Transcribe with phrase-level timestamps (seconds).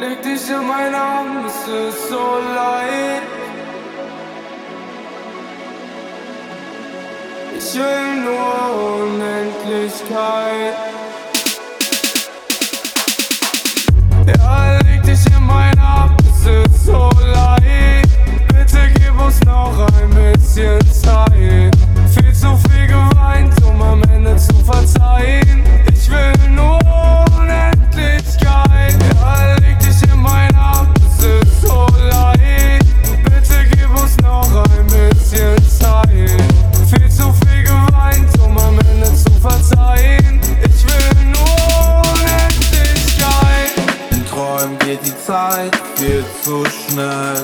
[0.00, 3.22] Leg dich in meinen Arm, es ist so leid.
[7.58, 10.99] Ich will nur Unendlichkeit.
[45.30, 47.36] Zeit viel zu schnell.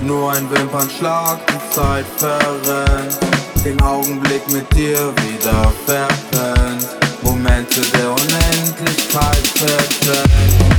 [0.00, 3.18] Nur ein Wimpernschlag, die Zeit verrennt.
[3.62, 6.88] Den Augenblick mit dir wieder verpennt.
[7.20, 10.75] Momente der Unendlichkeit verpennt.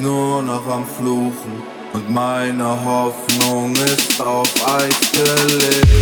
[0.00, 1.62] nur noch am Fluchen
[1.92, 5.99] und meine Hoffnung ist auf Eis gelegt.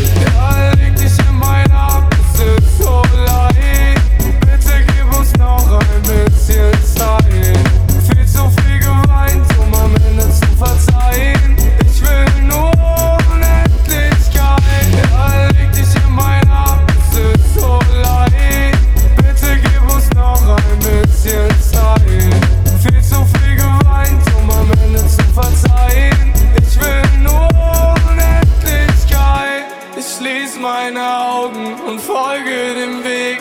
[32.09, 33.39] folge dem Weg.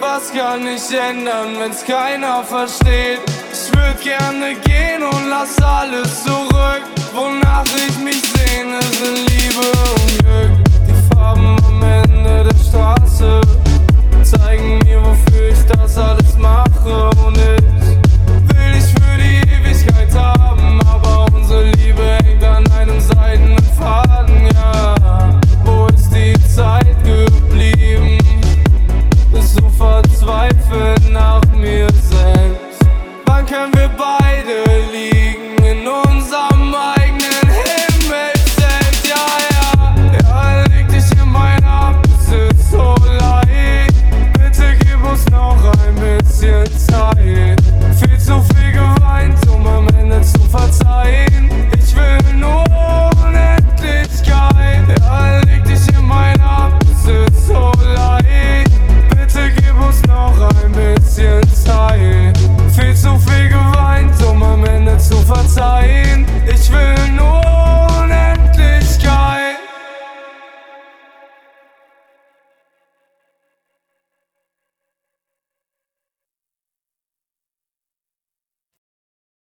[0.00, 3.20] Was kann ich ändern, wenn's keiner versteht?
[3.52, 6.82] Ich würd gerne gehen und lass alles zurück.
[7.14, 9.75] Wonach ich mich sehne, sind Liebe